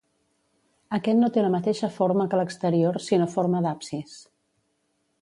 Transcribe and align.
Aquest 0.97 1.19
no 1.19 1.29
té 1.35 1.43
la 1.43 1.51
mateixa 1.57 1.91
forma 1.99 2.27
que 2.33 2.41
l'exterior 2.41 3.01
sinó 3.11 3.31
forma 3.37 3.65
d'absis. 3.67 4.21